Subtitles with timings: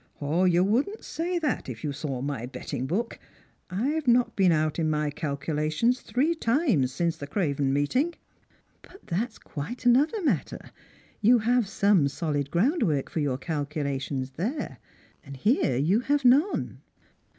[0.19, 3.19] "You wouldn't say tha t if you saw my betting book.
[3.69, 8.15] I have not been out in my calculations three times since the Craven meeting."
[8.81, 10.71] "But that is quite another matter;
[11.21, 14.79] you have some solid ground work for your calculations there;
[15.23, 16.79] and here you have none."